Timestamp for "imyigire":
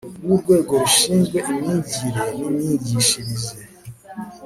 1.51-2.23